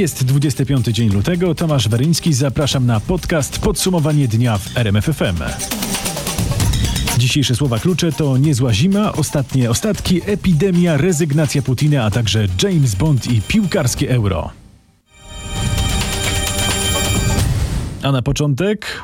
[0.00, 1.54] Jest 25 dzień lutego.
[1.54, 2.32] Tomasz Weryński.
[2.34, 5.36] Zapraszam na podcast Podsumowanie dnia w RMFFM.
[7.18, 13.26] Dzisiejsze słowa klucze to niezła zima, ostatnie ostatki, epidemia, rezygnacja Putina, a także James Bond
[13.26, 14.50] i piłkarskie euro.
[18.02, 19.02] A na początek...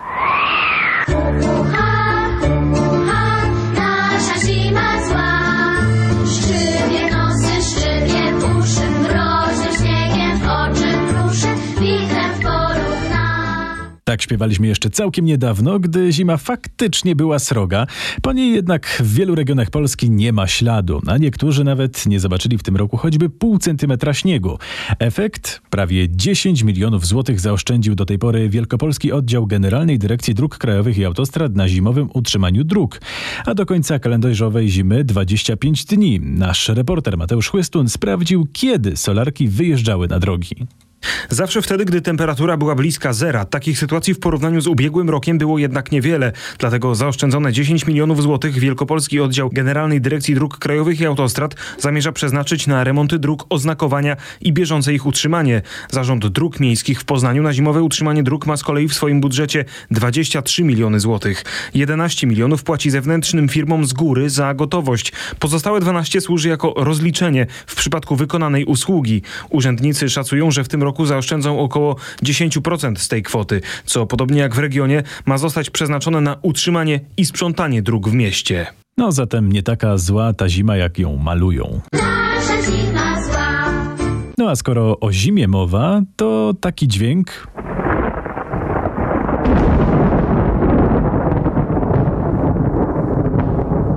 [14.08, 17.86] Tak śpiewaliśmy jeszcze całkiem niedawno, gdy zima faktycznie była sroga.
[18.22, 22.58] Po niej jednak w wielu regionach Polski nie ma śladu, a niektórzy nawet nie zobaczyli
[22.58, 24.58] w tym roku choćby pół centymetra śniegu.
[24.98, 25.62] Efekt?
[25.70, 31.04] Prawie 10 milionów złotych zaoszczędził do tej pory Wielkopolski Oddział Generalnej Dyrekcji Dróg Krajowych i
[31.04, 33.00] Autostrad na zimowym utrzymaniu dróg.
[33.46, 36.20] A do końca kalendarzowej zimy 25 dni.
[36.20, 40.56] Nasz reporter Mateusz Chłystun sprawdził, kiedy solarki wyjeżdżały na drogi.
[41.30, 43.44] Zawsze wtedy, gdy temperatura była bliska zera.
[43.44, 46.32] Takich sytuacji w porównaniu z ubiegłym rokiem było jednak niewiele.
[46.58, 52.66] Dlatego zaoszczędzone 10 milionów złotych Wielkopolski Oddział Generalnej Dyrekcji Dróg Krajowych i Autostrad zamierza przeznaczyć
[52.66, 55.62] na remonty dróg, oznakowania i bieżące ich utrzymanie.
[55.90, 59.64] Zarząd Dróg Miejskich w Poznaniu na zimowe utrzymanie dróg ma z kolei w swoim budżecie
[59.90, 61.44] 23 miliony złotych.
[61.74, 65.12] 11 milionów płaci zewnętrznym firmom z góry za gotowość.
[65.38, 69.22] Pozostałe 12 służy jako rozliczenie w przypadku wykonanej usługi.
[69.50, 74.54] Urzędnicy szacują, że w tym roku zaoszczędzą około 10% z tej kwoty, co podobnie jak
[74.54, 78.66] w regionie ma zostać przeznaczone na utrzymanie i sprzątanie dróg w mieście.
[78.98, 81.80] No zatem nie taka zła ta zima, jak ją malują.
[81.92, 83.64] Nasza zima zła
[84.38, 87.46] No a skoro o zimie mowa, to taki dźwięk.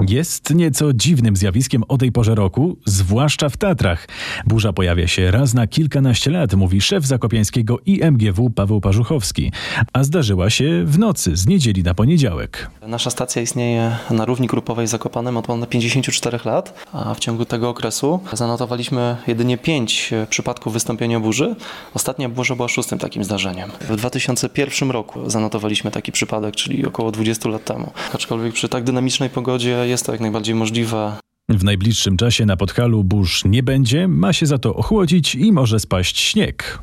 [0.10, 4.08] Jest nieco dziwnym zjawiskiem o tej porze roku, zwłaszcza w Tatrach.
[4.48, 9.52] Burza pojawia się raz na kilkanaście lat, mówi szef zakopiańskiego IMGW Paweł Parzuchowski.
[9.94, 12.70] A zdarzyła się w nocy, z niedzieli na poniedziałek.
[12.90, 17.46] Nasza stacja istnieje na równi grupowej w Zakopanem od ponad 54 lat, a w ciągu
[17.46, 21.56] tego okresu zanotowaliśmy jedynie 5 przypadków wystąpienia burzy.
[21.94, 23.72] Ostatnia burza była szóstym takim zdarzeniem.
[23.82, 27.92] W 2001 roku zanotowaliśmy taki przypadek, czyli około 20 lat temu.
[28.14, 31.14] Aczkolwiek przy tak dynamicznej pogodzie jest to jak najbardziej możliwe.
[31.50, 35.80] W najbliższym czasie na Podhalu burz nie będzie, ma się za to ochłodzić i może
[35.80, 36.80] spaść śnieg.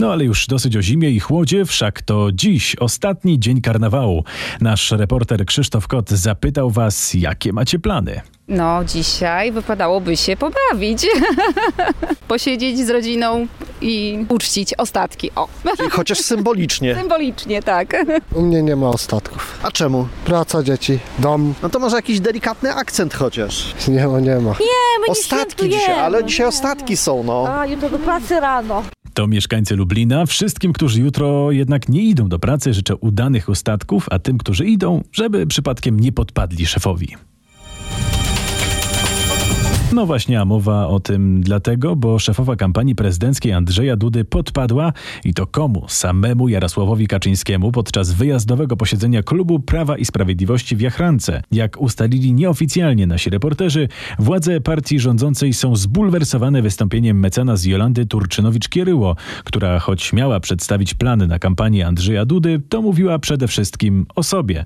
[0.00, 4.24] No ale już dosyć o zimie i chłodzie, wszak to dziś ostatni dzień karnawału.
[4.60, 8.20] Nasz reporter Krzysztof Kot zapytał was, jakie macie plany.
[8.48, 11.06] No, dzisiaj wypadałoby się pobawić.
[12.28, 13.46] Posiedzieć z rodziną
[13.80, 15.30] i uczcić ostatki.
[15.36, 15.48] O,
[15.90, 16.94] Chociaż symbolicznie.
[17.00, 17.96] symbolicznie, tak.
[18.34, 19.58] U mnie nie ma ostatków.
[19.62, 20.08] A czemu?
[20.24, 21.54] Praca, dzieci, dom.
[21.62, 23.74] No to może jakiś delikatny akcent chociaż.
[23.88, 24.50] Nie ma, nie ma.
[24.50, 27.44] my nie Ostatki dzisiaj, ale dzisiaj ostatki są, no.
[27.48, 28.82] A, jutro do pracy rano.
[29.14, 30.26] To mieszkańcy Lublina.
[30.26, 35.02] Wszystkim, którzy jutro jednak nie idą do pracy, życzę udanych ostatków, a tym, którzy idą,
[35.12, 37.16] żeby przypadkiem nie podpadli szefowi.
[39.94, 44.92] No właśnie, a mowa o tym dlatego, bo szefowa kampanii prezydenckiej Andrzeja Dudy podpadła
[45.24, 45.84] i to komu?
[45.88, 51.42] Samemu Jarosławowi Kaczyńskiemu podczas wyjazdowego posiedzenia klubu Prawa i Sprawiedliwości w Jachrance.
[51.52, 53.88] Jak ustalili nieoficjalnie nasi reporterzy,
[54.18, 61.38] władze partii rządzącej są zbulwersowane wystąpieniem mecenas Jolandy Turczynowicz-Kieryło, która choć miała przedstawić plany na
[61.38, 64.64] kampanię Andrzeja Dudy, to mówiła przede wszystkim o sobie.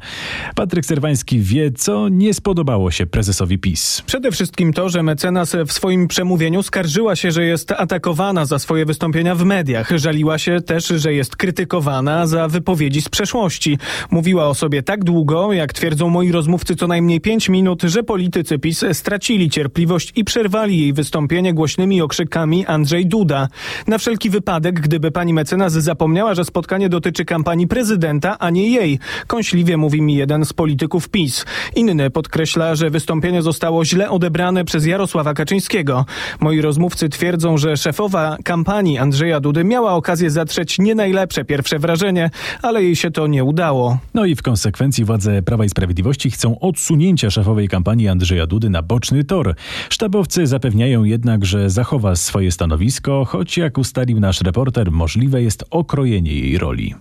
[0.54, 4.02] Patryk Serwański wie, co nie spodobało się prezesowi PiS.
[4.06, 8.84] Przede wszystkim to, że mecenas w swoim przemówieniu skarżyła się, że jest atakowana za swoje
[8.84, 9.90] wystąpienia w mediach.
[9.96, 13.78] Żaliła się też, że jest krytykowana za wypowiedzi z przeszłości.
[14.10, 18.58] Mówiła o sobie tak długo, jak twierdzą moi rozmówcy, co najmniej pięć minut, że politycy
[18.58, 23.48] PiS stracili cierpliwość i przerwali jej wystąpienie głośnymi okrzykami Andrzej Duda.
[23.86, 28.98] Na wszelki wypadek, gdyby pani mecenas zapomniała, że spotkanie dotyczy kampanii prezydenta, a nie jej.
[29.26, 31.44] Kąśliwie mówi mi jeden z polityków PiS.
[31.76, 36.04] Inny podkreśla, że wystąpienie zostało źle odebrane przez Jarosława Kaczyńskiego.
[36.40, 42.30] Moi rozmówcy twierdzą, że szefowa kampanii Andrzeja Dudy miała okazję zatrzeć nie najlepsze pierwsze wrażenie,
[42.62, 43.98] ale jej się to nie udało.
[44.14, 48.82] No i w konsekwencji władze Prawa i Sprawiedliwości chcą odsunięcia szefowej kampanii Andrzeja Dudy na
[48.82, 49.54] boczny tor.
[49.90, 56.32] Sztabowcy zapewniają jednak, że zachowa swoje stanowisko, choć jak ustalił nasz reporter, możliwe jest okrojenie
[56.32, 56.94] jej roli.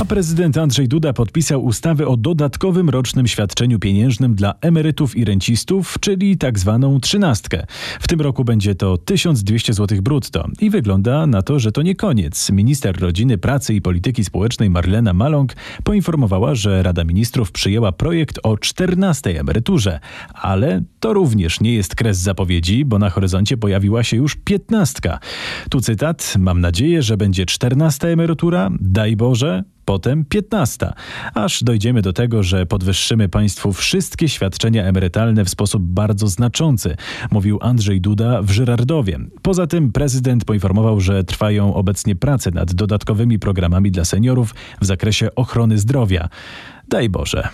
[0.00, 5.96] A prezydent Andrzej Duda podpisał ustawę o dodatkowym rocznym świadczeniu pieniężnym dla emerytów i rencistów,
[6.00, 7.66] czyli tak zwaną trzynastkę.
[8.00, 10.48] W tym roku będzie to 1200 zł brutto.
[10.60, 12.50] I wygląda na to, że to nie koniec.
[12.50, 18.58] Minister Rodziny, Pracy i Polityki Społecznej Marlena Maląg poinformowała, że Rada Ministrów przyjęła projekt o
[18.58, 20.00] 14 emeryturze.
[20.34, 25.00] Ale to również nie jest kres zapowiedzi, bo na horyzoncie pojawiła się już 15.
[25.70, 30.92] Tu cytat: Mam nadzieję, że będzie 14 emerytura, daj Boże, potem 15,
[31.34, 36.96] aż dojdziemy do tego, że podwyższymy państwu wszystkie świadczenia emerytalne w sposób bardzo znaczący,
[37.30, 39.18] mówił Andrzej Duda w Żyrardowie.
[39.42, 45.34] Poza tym prezydent poinformował, że trwają obecnie prace nad dodatkowymi programami dla seniorów w zakresie
[45.34, 46.28] ochrony zdrowia.
[46.88, 47.48] Daj Boże.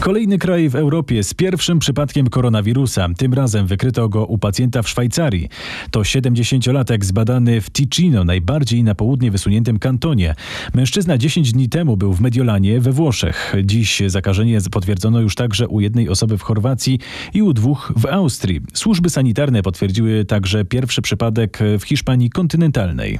[0.00, 3.08] Kolejny kraj w Europie z pierwszym przypadkiem koronawirusa.
[3.18, 5.48] Tym razem wykryto go u pacjenta w Szwajcarii.
[5.90, 10.34] To 70-latek zbadany w Ticino, najbardziej na południe wysuniętym kantonie.
[10.74, 13.54] Mężczyzna 10 dni temu był w Mediolanie we Włoszech.
[13.64, 16.98] Dziś zakażenie potwierdzono już także u jednej osoby w Chorwacji
[17.34, 18.60] i u dwóch w Austrii.
[18.74, 23.18] Służby sanitarne potwierdziły także pierwszy przypadek w Hiszpanii kontynentalnej.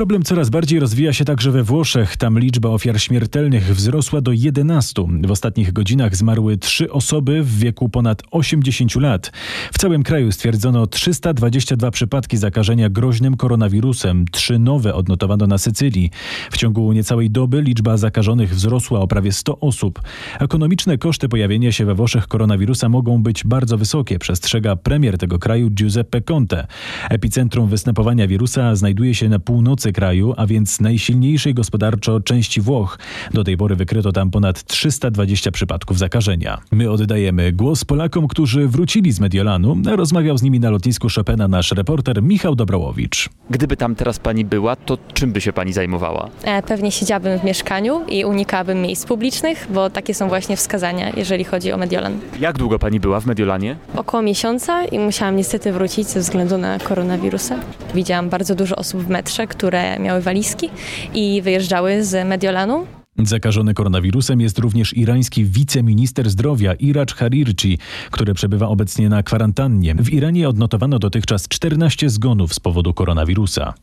[0.00, 2.16] Problem coraz bardziej rozwija się także we Włoszech.
[2.16, 5.02] Tam liczba ofiar śmiertelnych wzrosła do 11.
[5.24, 9.32] W ostatnich godzinach zmarły trzy osoby w wieku ponad 80 lat.
[9.72, 14.24] W całym kraju stwierdzono 322 przypadki zakażenia groźnym koronawirusem.
[14.32, 16.10] Trzy nowe odnotowano na Sycylii.
[16.50, 20.00] W ciągu niecałej doby liczba zakażonych wzrosła o prawie 100 osób.
[20.38, 25.70] Ekonomiczne koszty pojawienia się we Włoszech koronawirusa mogą być bardzo wysokie, przestrzega premier tego kraju
[25.70, 26.66] Giuseppe Conte.
[27.10, 32.98] Epicentrum występowania wirusa znajduje się na północy kraju, a więc najsilniejszej gospodarczo części Włoch.
[33.34, 36.58] Do tej pory wykryto tam ponad 320 przypadków zakażenia.
[36.72, 39.76] My oddajemy głos Polakom, którzy wrócili z Mediolanu.
[39.86, 43.28] Rozmawiał z nimi na lotnisku Chopina nasz reporter Michał Dobrołowicz.
[43.50, 46.28] Gdyby tam teraz pani była, to czym by się pani zajmowała?
[46.42, 51.44] E, Pewnie siedziałabym w mieszkaniu i unikałabym miejsc publicznych, bo takie są właśnie wskazania, jeżeli
[51.44, 52.18] chodzi o Mediolan.
[52.40, 53.76] Jak długo pani była w Mediolanie?
[53.96, 57.56] Około miesiąca i musiałam niestety wrócić ze względu na koronawirusa.
[57.94, 60.70] Widziałam bardzo dużo osób w metrze, które miały walizki
[61.14, 62.86] i wyjeżdżały z Mediolanu.
[63.18, 67.78] Zakażony koronawirusem jest również irański wiceminister zdrowia Iracz Harirci,
[68.10, 69.94] który przebywa obecnie na kwarantannie.
[69.94, 73.74] W Iranie odnotowano dotychczas 14 zgonów z powodu koronawirusa.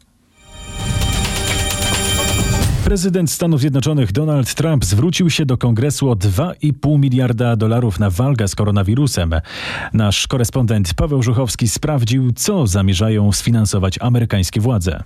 [2.87, 8.47] Prezydent Stanów Zjednoczonych Donald Trump zwrócił się do kongresu o 2,5 miliarda dolarów na walkę
[8.47, 9.35] z koronawirusem.
[9.93, 15.03] Nasz korespondent Paweł Żuchowski sprawdził, co zamierzają sfinansować amerykańskie władze.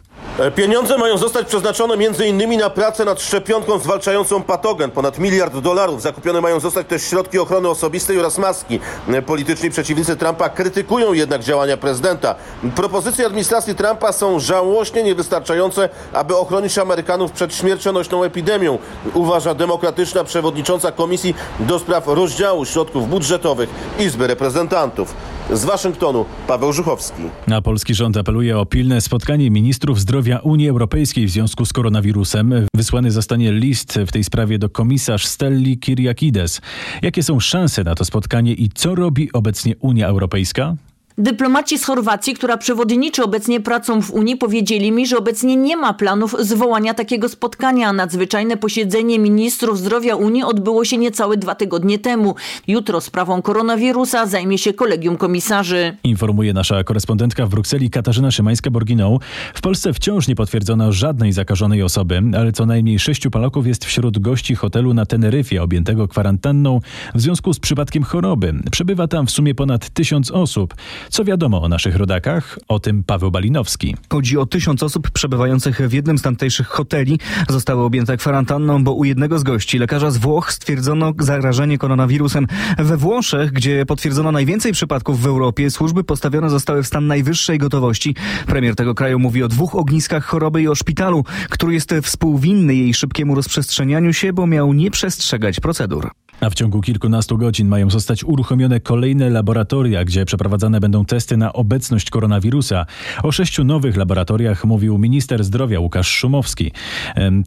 [0.55, 2.59] Pieniądze mają zostać przeznaczone m.in.
[2.59, 4.91] na pracę nad szczepionką zwalczającą patogen.
[4.91, 6.01] Ponad miliard dolarów.
[6.01, 8.79] Zakupione mają zostać też środki ochrony osobistej oraz maski.
[9.25, 12.35] Polityczni przeciwnicy Trumpa krytykują jednak działania prezydenta.
[12.75, 18.77] Propozycje administracji Trumpa są żałośnie niewystarczające, aby ochronić Amerykanów przed śmiercionośną epidemią,
[19.13, 23.69] uważa demokratyczna przewodnicząca Komisji do spraw rozdziału środków budżetowych
[23.99, 25.13] Izby Reprezentantów.
[25.53, 27.21] Z Waszyngtonu Paweł Żuchowski.
[27.51, 32.53] A polski rząd apeluje o pilne spotkanie ministrów zdrowia Unii Europejskiej w związku z koronawirusem.
[32.75, 36.61] Wysłany zostanie list w tej sprawie do komisarz Stelli Kyriakides.
[37.01, 40.75] Jakie są szanse na to spotkanie i co robi obecnie Unia Europejska?
[41.17, 45.93] Dyplomaci z Chorwacji, która przewodniczy obecnie pracą w Unii, powiedzieli mi, że obecnie nie ma
[45.93, 47.93] planów zwołania takiego spotkania.
[47.93, 52.35] Nadzwyczajne posiedzenie ministrów zdrowia Unii odbyło się niecałe dwa tygodnie temu.
[52.67, 55.97] Jutro sprawą koronawirusa zajmie się kolegium komisarzy.
[56.03, 59.17] Informuje nasza korespondentka w Brukseli Katarzyna Szymańska-Borginą.
[59.53, 64.19] W Polsce wciąż nie potwierdzono żadnej zakażonej osoby, ale co najmniej sześciu Polaków jest wśród
[64.19, 66.79] gości hotelu na Teneryfie objętego kwarantanną
[67.15, 68.53] w związku z przypadkiem choroby.
[68.71, 70.75] Przebywa tam w sumie ponad tysiąc osób.
[71.11, 72.59] Co wiadomo o naszych rodakach?
[72.67, 73.95] O tym Paweł Balinowski.
[74.09, 77.19] Chodzi o tysiąc osób przebywających w jednym z tamtejszych hoteli.
[77.49, 82.47] Zostały objęte kwarantanną, bo u jednego z gości, lekarza z Włoch, stwierdzono zarażenie koronawirusem.
[82.77, 88.15] We Włoszech, gdzie potwierdzono najwięcej przypadków w Europie, służby postawione zostały w stan najwyższej gotowości.
[88.47, 92.93] Premier tego kraju mówi o dwóch ogniskach choroby i o szpitalu, który jest współwinny jej
[92.93, 96.11] szybkiemu rozprzestrzenianiu się, bo miał nie przestrzegać procedur.
[96.41, 101.53] A w ciągu kilkunastu godzin mają zostać uruchomione kolejne laboratoria, gdzie przeprowadzane będą testy na
[101.53, 102.85] obecność koronawirusa.
[103.23, 106.71] O sześciu nowych laboratoriach mówił minister zdrowia Łukasz Szumowski.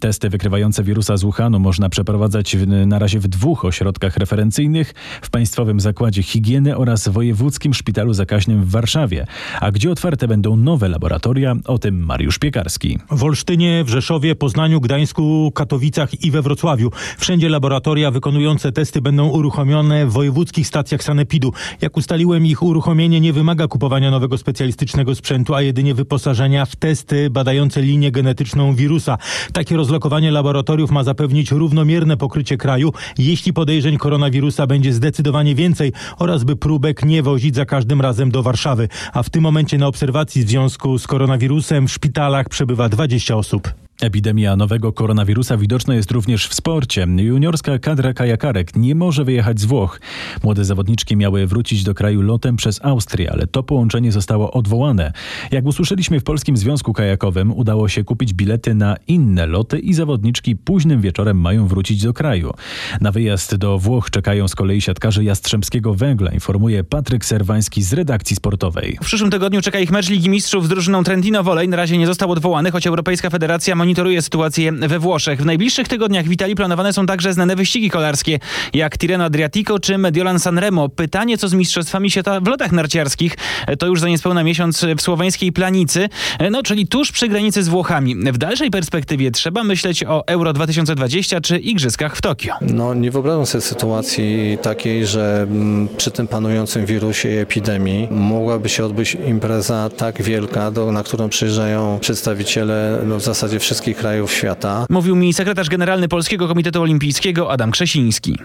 [0.01, 5.81] Testy wykrywające wirusa z Wuhanu można przeprowadzać na razie w dwóch ośrodkach referencyjnych, w Państwowym
[5.81, 9.27] Zakładzie Higieny oraz Wojewódzkim Szpitalu Zakaźnym w Warszawie.
[9.61, 12.99] A gdzie otwarte będą nowe laboratoria, o tym Mariusz Piekarski.
[13.11, 16.91] W Olsztynie, w Rzeszowie, Poznaniu, Gdańsku, Katowicach i we Wrocławiu.
[17.19, 21.53] Wszędzie laboratoria wykonujące testy testy będą uruchomione w wojewódzkich stacjach sanepidu.
[21.81, 27.31] Jak ustaliłem, ich uruchomienie nie wymaga kupowania nowego specjalistycznego sprzętu, a jedynie wyposażenia w testy
[27.31, 29.19] badające linię genetyczną wirusa.
[29.53, 36.45] Takie rozlokowanie laboratoriów ma zapewnić równomierne pokrycie kraju, jeśli podejrzeń koronawirusa będzie zdecydowanie więcej oraz
[36.45, 38.89] by próbek nie wozić za każdym razem do Warszawy.
[39.13, 43.84] A w tym momencie na obserwacji w związku z koronawirusem w szpitalach przebywa 20 osób.
[44.05, 47.07] Epidemia nowego koronawirusa widoczna jest również w sporcie.
[47.17, 50.01] Juniorska kadra kajakarek nie może wyjechać z Włoch.
[50.43, 55.13] Młode zawodniczki miały wrócić do kraju lotem przez Austrię, ale to połączenie zostało odwołane.
[55.51, 60.57] Jak usłyszeliśmy w Polskim Związku Kajakowym, udało się kupić bilety na inne loty i zawodniczki
[60.57, 62.53] późnym wieczorem mają wrócić do kraju.
[63.01, 68.37] Na wyjazd do Włoch czekają z kolei siatkarze Jastrzębskiego Węgla, informuje Patryk Serwański z redakcji
[68.37, 68.99] sportowej.
[69.03, 71.69] W przyszłym tygodniu czeka ich mecz Ligi Mistrzów z drużyną Trentino Volley.
[71.69, 75.43] Na razie nie został odwołany, choć Europejska Federacja monitoruje sytuację we Włoszech.
[75.43, 78.39] W najbliższych tygodniach w Italii planowane są także znane wyścigi kolarskie,
[78.73, 80.89] jak Tirreno Adriatico czy Mediolan Sanremo.
[80.89, 83.37] Pytanie, co z Mistrzostwami Świata w lotach narciarskich,
[83.79, 86.09] to już za niespełna miesiąc w słoweńskiej Planicy,
[86.51, 88.17] no czyli tuż przy granicy z Włochami.
[88.17, 92.55] W dalszej perspektywie trzeba myśleć o Euro 2020 czy Igrzyskach w Tokio.
[92.61, 98.69] No nie wyobrażam sobie sytuacji takiej, że mm, przy tym panującym wirusie i epidemii mogłaby
[98.69, 104.33] się odbyć impreza tak wielka, do, na którą przyjeżdżają przedstawiciele no, w zasadzie wszystkich krajów
[104.33, 104.87] świata.
[104.91, 108.39] Mówił mi sekretarz generalny Polskiego Komitetu Olimpijskiego Adam Krzesiński.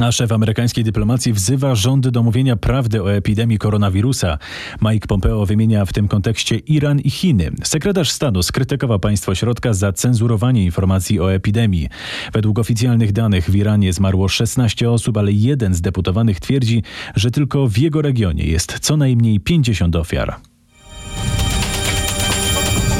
[0.00, 4.38] A szef amerykańskiej dyplomacji wzywa rządy do mówienia prawdy o epidemii koronawirusa.
[4.82, 7.50] Mike Pompeo wymienia w tym kontekście Iran i Chiny.
[7.64, 11.88] Sekretarz stanu skrytykował państwo środka za cenzurowanie informacji o epidemii.
[12.32, 16.82] Według oficjalnych danych w Iranie zmarło 16 osób, ale jeden z deputowanych twierdzi,
[17.14, 20.36] że tylko w jego regionie jest co najmniej 50 ofiar.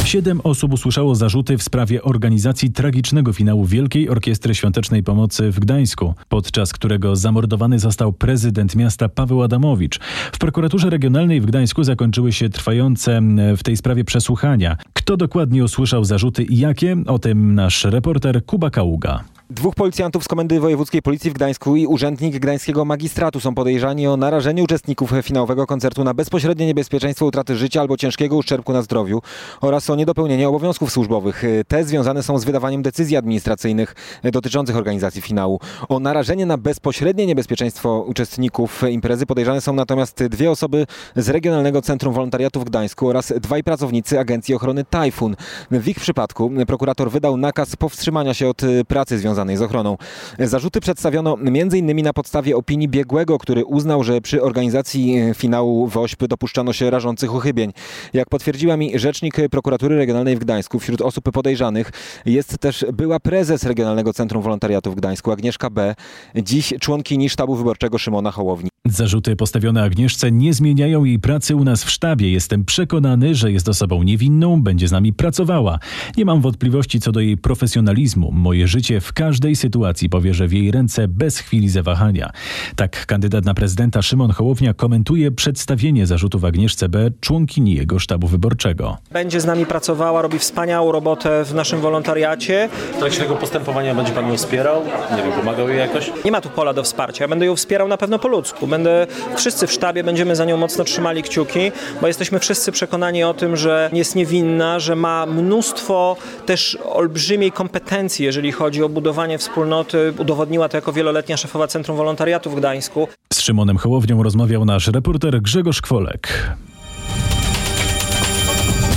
[0.06, 6.14] Siedem osób usłyszało zarzuty w sprawie organizacji tragicznego finału Wielkiej Orkiestry Świątecznej Pomocy w Gdańsku,
[6.28, 10.00] podczas którego zamordowany został prezydent miasta Paweł Adamowicz.
[10.32, 13.20] W prokuraturze regionalnej w Gdańsku zakończyły się trwające
[13.56, 14.76] w tej sprawie przesłuchania.
[14.92, 16.96] Kto dokładnie usłyszał zarzuty i jakie?
[17.06, 19.24] O tym nasz reporter Kuba Kaługa.
[19.50, 24.16] Dwóch policjantów z Komendy Wojewódzkiej Policji w Gdańsku i urzędnik gdańskiego magistratu są podejrzani o
[24.16, 29.22] narażenie uczestników finałowego koncertu na bezpośrednie niebezpieczeństwo utraty życia albo ciężkiego uszczerbku na zdrowiu
[29.60, 31.42] oraz o niedopełnienie obowiązków służbowych.
[31.68, 33.94] Te związane są z wydawaniem decyzji administracyjnych
[34.32, 35.60] dotyczących organizacji finału.
[35.88, 40.86] O narażenie na bezpośrednie niebezpieczeństwo uczestników imprezy podejrzane są natomiast dwie osoby
[41.16, 45.36] z Regionalnego Centrum Wolontariatu w Gdańsku oraz dwaj pracownicy Agencji Ochrony Tajfun.
[45.70, 49.96] W ich przypadku prokurator wydał nakaz powstrzymania się od pracy związanej związanej z ochroną.
[50.38, 52.02] Zarzuty przedstawiono m.in.
[52.02, 57.72] na podstawie opinii biegłego, który uznał, że przy organizacji finału WOŚP dopuszczano się rażących uchybień.
[58.12, 61.92] Jak potwierdziła mi rzecznik prokuratury regionalnej w Gdańsku, wśród osób podejrzanych
[62.26, 65.94] jest też była prezes Regionalnego Centrum Wolontariatu w Gdańsku, Agnieszka B.,
[66.34, 68.70] dziś członkini sztabu wyborczego Szymona Hołowni.
[68.90, 72.32] Zarzuty postawione Agnieszce nie zmieniają jej pracy u nas w sztabie.
[72.32, 75.78] Jestem przekonany, że jest osobą niewinną, będzie z nami pracowała.
[76.16, 78.32] Nie mam wątpliwości co do jej profesjonalizmu.
[78.32, 82.30] Moje życie w każdej sytuacji powierzę w jej ręce bez chwili zawahania.
[82.76, 88.96] Tak kandydat na prezydenta Szymon Hołownia komentuje przedstawienie zarzutów Agnieszce B., członkini jego sztabu wyborczego.
[89.12, 92.68] Będzie z nami pracowała, robi wspaniałą robotę w naszym wolontariacie.
[92.94, 94.82] W trakcie tego postępowania będzie pan ją wspierał?
[95.16, 96.12] Nie wiem, pomagał jej jakoś?
[96.24, 97.24] Nie ma tu pola do wsparcia.
[97.24, 98.66] Ja będę ją wspierał na pewno po ludzku.
[98.76, 99.06] Będę,
[99.36, 103.56] wszyscy w sztabie będziemy za nią mocno trzymali kciuki, bo jesteśmy wszyscy przekonani o tym,
[103.56, 106.16] że jest niewinna, że ma mnóstwo
[106.46, 110.12] też olbrzymiej kompetencji, jeżeli chodzi o budowanie wspólnoty.
[110.18, 113.08] Udowodniła to jako wieloletnia szefowa Centrum Wolontariatu w Gdańsku.
[113.32, 116.28] Z Szymonem Hołownią rozmawiał nasz reporter Grzegorz Kwolek.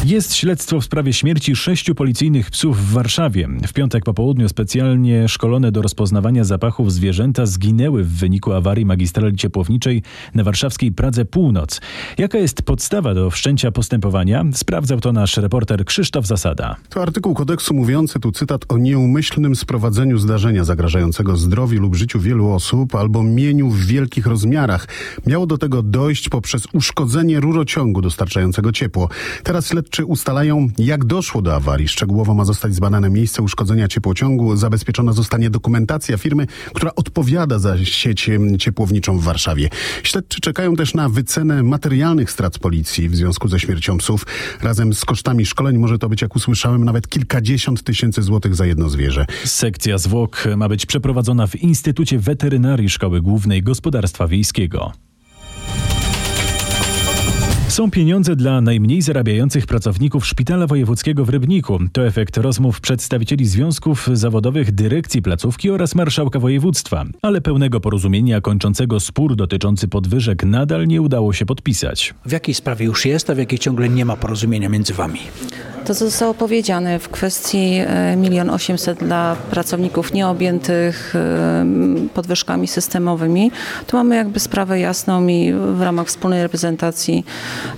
[0.06, 3.48] Jest śledztwo w sprawie śmierci sześciu policyjnych psów w Warszawie.
[3.68, 9.38] W piątek po południu specjalnie szkolone do rozpoznawania zapachów zwierzęta zginęły w wyniku awarii magistrali
[9.38, 10.04] ciepłowniczej
[10.36, 11.82] na warszawskiej Pradze Północ.
[12.18, 14.46] Jaka jest podstawa do wszczęcia postępowania?
[14.54, 16.76] Sprawdzał to nasz reporter Krzysztof Zasada.
[16.90, 22.52] To artykuł kodeksu mówiący tu cytat o nieumyślnym sprowadzeniu zdarzenia zagrażającego zdrowiu lub życiu wielu
[22.52, 24.88] osób albo mieniu w wielkich rozmiarach.
[25.28, 29.10] Miało do tego dojść poprzez uszkodzenie rurociągu dostarczającego ciepło.
[29.44, 31.88] Teraz śledczy ustalają, jak doszło do awarii.
[31.88, 34.56] Szczegółowo ma zostać zbadane miejsce uszkodzenia ciepłociągu.
[34.56, 38.30] Zabezpieczona zostanie dokumentacja firmy, która odpowiada za sieć
[38.60, 39.70] ciepłowniczą w Warszawie.
[40.04, 44.26] Śledczy czekają też na wycenę materialnych strat policji w związku ze śmiercią psów.
[44.62, 48.90] Razem z kosztami szkoleń może to być, jak usłyszałem, nawet kilkadziesiąt tysięcy złotych za jedno
[48.90, 49.26] zwierzę.
[49.46, 55.09] Sekcja zwłok ma być przeprowadzona w Instytucie Weterynarii Szkoły Głównej Gospodarstwa Wiejskiego.
[57.80, 61.80] Są pieniądze dla najmniej zarabiających pracowników Szpitala Wojewódzkiego w Rybniku.
[61.94, 67.06] To efekt rozmów przedstawicieli związków zawodowych, dyrekcji placówki oraz marszałka województwa.
[67.22, 72.14] Ale pełnego porozumienia kończącego spór dotyczący podwyżek nadal nie udało się podpisać.
[72.26, 75.20] W jakiej sprawie już jest, a w jakiej ciągle nie ma porozumienia między wami?
[75.86, 77.82] To, co zostało powiedziane w kwestii
[78.32, 81.66] 1 800 dla pracowników nieobjętych e,
[82.14, 83.52] podwyżkami systemowymi,
[83.88, 87.69] tu mamy jakby sprawę jasną i w ramach wspólnej reprezentacji e,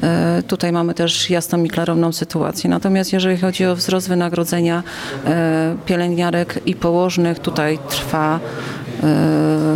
[0.48, 2.70] tutaj mamy też jasną i klarowną sytuację.
[2.70, 4.84] Natomiast jeżeli chodzi o wzrost wynagrodzenia
[5.26, 8.40] e, pielęgniarek i położnych, tutaj trwa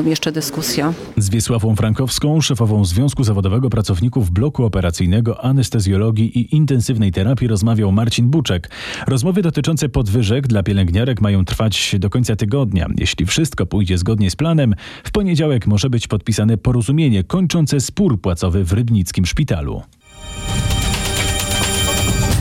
[0.06, 0.94] jeszcze dyskusja.
[1.18, 8.30] Z Wiesławą Frankowską, szefową Związku Zawodowego Pracowników Bloku Operacyjnego Anestezjologii i Intensywnej Terapii rozmawiał Marcin
[8.30, 8.70] Buczek.
[9.08, 12.88] Rozmowy dotyczące podwyżek dla pielęgniarek mają trwać do końca tygodnia.
[12.98, 18.64] Jeśli wszystko pójdzie zgodnie z planem, w poniedziałek może być podpisane porozumienie kończące spór płacowy
[18.64, 19.82] w Rybnickim Szpitalu.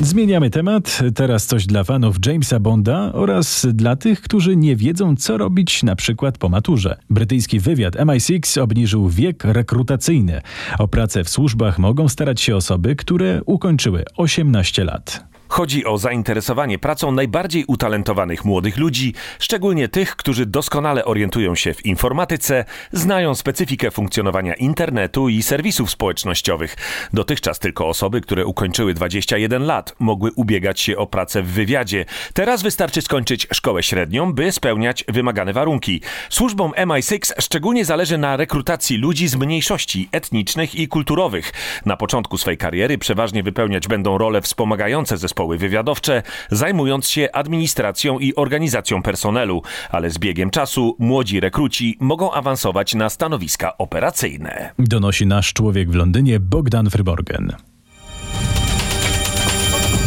[0.02, 1.00] Zmieniamy temat.
[1.14, 5.96] Teraz coś dla fanów Jamesa Bonda oraz dla tych, którzy nie wiedzą, co robić na
[5.96, 6.96] przykład po maturze.
[7.10, 10.40] Brytyjski wywiad MI6 obniżył wiek rekrutacyjny.
[10.78, 15.33] O pracę w służbach mogą starać się osoby, które ukończyły 18 lat.
[15.54, 21.86] Chodzi o zainteresowanie pracą najbardziej utalentowanych młodych ludzi, szczególnie tych, którzy doskonale orientują się w
[21.86, 26.76] informatyce, znają specyfikę funkcjonowania internetu i serwisów społecznościowych.
[27.12, 32.04] Dotychczas tylko osoby, które ukończyły 21 lat, mogły ubiegać się o pracę w wywiadzie.
[32.32, 36.00] Teraz wystarczy skończyć szkołę średnią, by spełniać wymagane warunki.
[36.30, 41.52] Służbom MI6 szczególnie zależy na rekrutacji ludzi z mniejszości etnicznych i kulturowych.
[41.86, 48.18] Na początku swej kariery przeważnie wypełniać będą role wspomagające zespołu zespoły wywiadowcze, zajmując się administracją
[48.18, 54.72] i organizacją personelu, ale z biegiem czasu młodzi rekruci mogą awansować na stanowiska operacyjne.
[54.78, 57.73] Donosi nasz człowiek w Londynie Bogdan Fryborgen.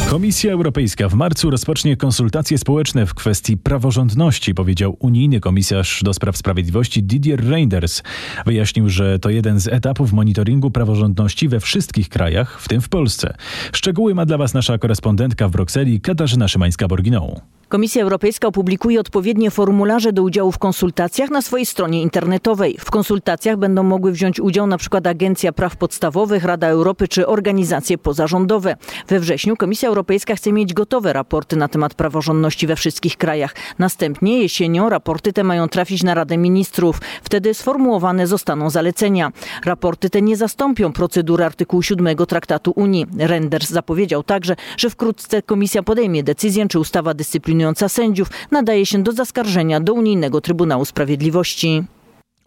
[0.09, 6.37] Komisja Europejska w marcu rozpocznie konsultacje społeczne w kwestii praworządności, powiedział unijny komisarz do spraw
[6.37, 8.03] sprawiedliwości Didier Reinders.
[8.45, 13.33] Wyjaśnił, że to jeden z etapów monitoringu praworządności we wszystkich krajach, w tym w Polsce.
[13.73, 17.39] Szczegóły ma dla Was nasza korespondentka w Brukseli Katarzyna Szymańska-Borginą.
[17.69, 22.77] Komisja Europejska opublikuje odpowiednie formularze do udziału w konsultacjach na swojej stronie internetowej.
[22.79, 25.01] W konsultacjach będą mogły wziąć udział np.
[25.03, 28.75] Agencja Praw Podstawowych, Rada Europy czy organizacje pozarządowe.
[29.07, 33.55] We wrześniu Komisja Europejska chce mieć gotowe raporty na temat praworządności we wszystkich krajach.
[33.79, 37.01] Następnie jesienią raporty te mają trafić na Radę Ministrów.
[37.24, 39.32] Wtedy sformułowane zostaną zalecenia.
[39.65, 43.06] Raporty te nie zastąpią procedury artykułu 7 Traktatu Unii.
[43.19, 49.04] Renders zapowiedział także, że wkrótce Komisja podejmie decyzję, czy ustawa dyscyplinarna dyscyplinująca sędziów nadaje się
[49.04, 51.84] do zaskarżenia do Unijnego Trybunału Sprawiedliwości.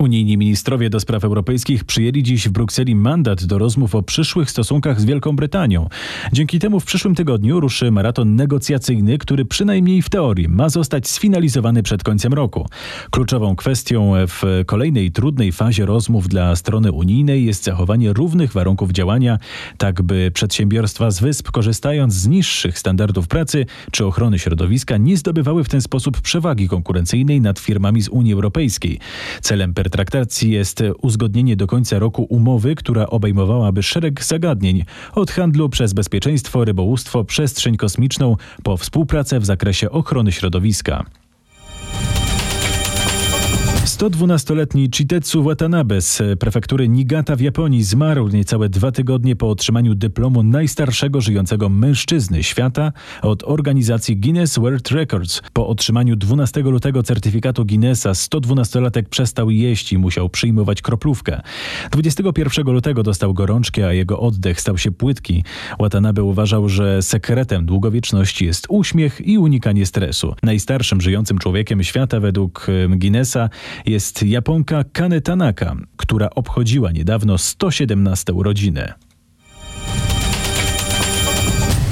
[0.00, 5.00] Unijni ministrowie do spraw europejskich przyjęli dziś w Brukseli mandat do rozmów o przyszłych stosunkach
[5.00, 5.88] z Wielką Brytanią.
[6.32, 11.82] Dzięki temu w przyszłym tygodniu ruszy maraton negocjacyjny, który przynajmniej w teorii ma zostać sfinalizowany
[11.82, 12.68] przed końcem roku.
[13.10, 19.38] Kluczową kwestią w kolejnej trudnej fazie rozmów dla strony unijnej jest zachowanie równych warunków działania,
[19.78, 25.64] tak by przedsiębiorstwa z wysp, korzystając z niższych standardów pracy czy ochrony środowiska, nie zdobywały
[25.64, 28.98] w ten sposób przewagi konkurencyjnej nad firmami z Unii Europejskiej.
[29.40, 35.92] Celem traktacji jest uzgodnienie do końca roku umowy, która obejmowałaby szereg zagadnień od handlu przez
[35.92, 41.19] bezpieczeństwo, rybołówstwo, przestrzeń kosmiczną po współpracę w zakresie ochrony środowiska.
[44.00, 50.42] 112-letni Chitetsu Watanabe z prefektury Niigata w Japonii zmarł niecałe dwa tygodnie po otrzymaniu dyplomu
[50.42, 55.42] najstarszego żyjącego mężczyzny świata od organizacji Guinness World Records.
[55.52, 61.40] Po otrzymaniu 12 lutego certyfikatu Guinnessa 112-latek przestał jeść i musiał przyjmować kroplówkę.
[61.92, 65.44] 21 lutego dostał gorączkę, a jego oddech stał się płytki.
[65.78, 70.34] Watanabe uważał, że sekretem długowieczności jest uśmiech i unikanie stresu.
[70.42, 73.48] Najstarszym żyjącym człowiekiem świata według Guinnessa
[73.90, 78.92] jest Japonka Kane Tanaka, która obchodziła niedawno 117 urodziny.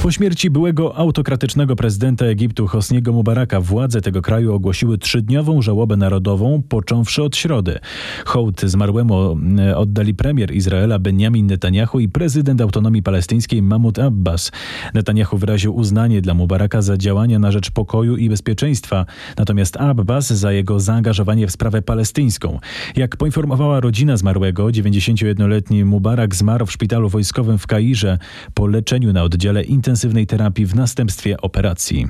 [0.03, 6.63] Po śmierci byłego autokratycznego prezydenta Egiptu Hosniego Mubaraka władze tego kraju ogłosiły trzydniową żałobę narodową,
[6.69, 7.79] począwszy od środy.
[8.27, 14.53] Hołd zmarłemu e, oddali premier Izraela Benjamin Netanyahu i prezydent autonomii palestyńskiej Mahmoud Abbas.
[14.95, 19.07] Netanyahu wyraził uznanie dla Mubaraka za działania na rzecz pokoju i bezpieczeństwa,
[19.37, 22.59] natomiast Abbas za jego zaangażowanie w sprawę palestyńską.
[22.97, 28.19] Jak poinformowała rodzina zmarłego, 91-letni Mubarak zmarł w szpitalu wojskowym w Kairze
[28.55, 32.09] po leczeniu na oddziale intensywnej intensywnej terapii w następstwie operacji.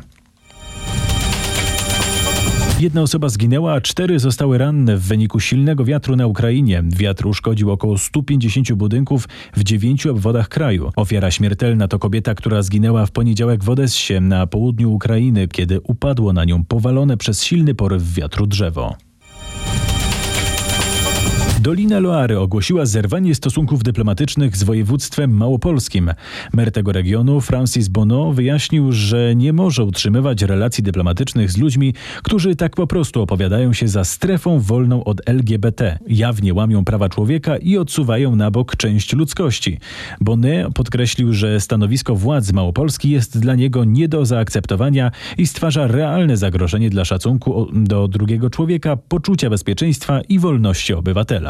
[2.80, 6.82] Jedna osoba zginęła, a cztery zostały ranne w wyniku silnego wiatru na Ukrainie.
[6.86, 10.90] Wiatr uszkodził około 150 budynków w dziewięciu obwodach kraju.
[10.96, 16.32] Ofiara śmiertelna to kobieta, która zginęła w poniedziałek w Odessie na południu Ukrainy, kiedy upadło
[16.32, 19.08] na nią powalone przez silny poryw wiatru drzewo.
[21.62, 26.11] Dolina Loary ogłosiła zerwanie stosunków dyplomatycznych z województwem małopolskim.
[26.53, 32.57] Mer tego regionu, Francis Bono, wyjaśnił, że nie może utrzymywać relacji dyplomatycznych z ludźmi, którzy
[32.57, 37.79] tak po prostu opowiadają się za strefą wolną od LGBT, jawnie łamią prawa człowieka i
[37.79, 39.79] odsuwają na bok część ludzkości.
[40.21, 46.37] Bonnet podkreślił, że stanowisko władz Małopolski jest dla niego nie do zaakceptowania i stwarza realne
[46.37, 51.47] zagrożenie dla szacunku do drugiego człowieka, poczucia bezpieczeństwa i wolności obywatela.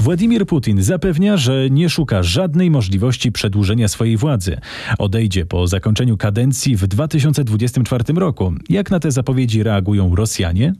[0.00, 4.58] Władimir Putin zapewnia, że nie szuka żadnej możliwości przedłużenia swojej władzy.
[4.98, 8.54] Odejdzie po zakończeniu kadencji w 2024 roku.
[8.68, 10.74] Jak na te zapowiedzi reagują Rosjanie?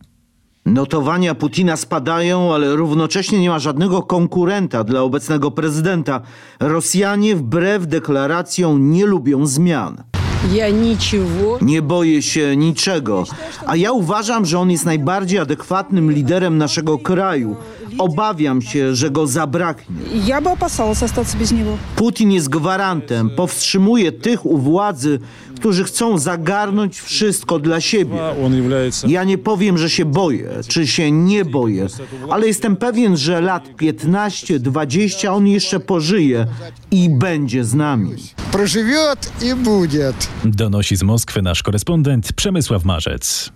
[0.67, 6.21] Notowania Putina spadają, ale równocześnie nie ma żadnego konkurenta dla obecnego prezydenta.
[6.61, 10.03] Rosjanie wbrew deklaracjom nie lubią zmian.
[11.63, 13.25] Nie boję się niczego,
[13.67, 17.57] a ja uważam, że on jest najbardziej adekwatnym liderem naszego kraju.
[17.99, 19.97] Obawiam się, że go zabraknie.
[20.27, 21.71] Ja by opasała zostać bez niego.
[21.97, 25.19] Putin jest gwarantem, powstrzymuje tych u władzy,
[25.61, 28.19] którzy chcą zagarnąć wszystko dla siebie.
[29.09, 31.87] Ja nie powiem, że się boję, czy się nie boję,
[32.31, 36.47] ale jestem pewien, że lat 15-20 on jeszcze pożyje
[36.91, 38.15] i będzie z nami.
[38.53, 40.15] Prożywiot i będzie.
[40.45, 43.53] Donosi z Moskwy nasz korespondent Przemysław Marzec.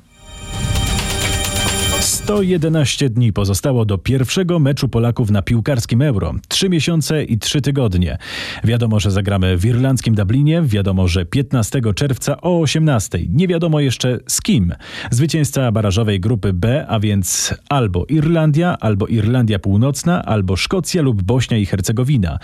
[2.04, 6.34] 111 dni pozostało do pierwszego meczu Polaków na piłkarskim Euro.
[6.48, 8.18] Trzy miesiące i trzy tygodnie.
[8.64, 10.62] Wiadomo, że zagramy w irlandzkim Dublinie.
[10.62, 13.18] Wiadomo, że 15 czerwca o 18.
[13.28, 14.74] Nie wiadomo jeszcze z kim.
[15.10, 21.58] Zwycięzca barażowej grupy B, a więc albo Irlandia, albo Irlandia Północna, albo Szkocja lub Bośnia
[21.58, 22.38] i Hercegowina.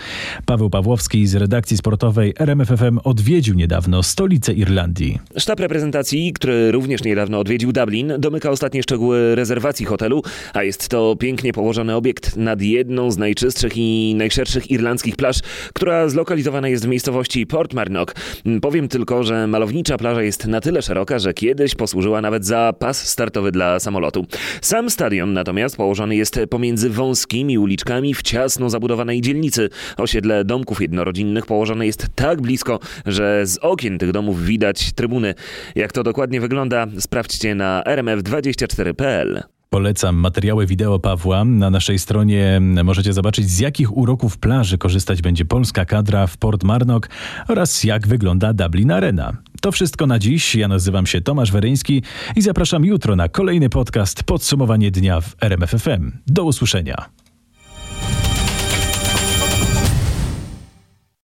[0.45, 5.19] Paweł Pawłowski z redakcji sportowej RMFFM odwiedził niedawno stolicę Irlandii.
[5.37, 9.50] Sztab reprezentacji, który również niedawno odwiedził Dublin, domyka ostatnie szczegóły rezerwacji
[9.87, 15.39] hotelu, a jest to pięknie położony obiekt nad jedną z najczystszych i najszerszych irlandzkich plaż,
[15.73, 18.15] która zlokalizowana jest w miejscowości Portmarnock.
[18.61, 23.07] Powiem tylko, że malownicza plaża jest na tyle szeroka, że kiedyś posłużyła nawet za pas
[23.07, 24.25] startowy dla samolotu.
[24.61, 29.69] Sam stadion natomiast położony jest pomiędzy wąskimi uliczkami w ciasno zabudowanej dzielnicy.
[29.97, 35.33] Osiedle domków jednorodzinnych położone jest tak blisko, że z okien tych domów widać trybuny.
[35.75, 39.40] Jak to dokładnie wygląda, sprawdźcie na rmf24.pl.
[39.73, 41.45] Polecam materiały wideo Pawła.
[41.45, 46.63] Na naszej stronie możecie zobaczyć, z jakich uroków plaży korzystać będzie polska kadra w Port
[46.63, 47.09] Marnock
[47.47, 49.33] oraz jak wygląda Dublin Arena.
[49.61, 50.55] To wszystko na dziś.
[50.55, 52.03] Ja nazywam się Tomasz Weryński
[52.35, 56.11] i zapraszam jutro na kolejny podcast Podsumowanie dnia w RMFFM.
[56.27, 57.20] Do usłyszenia.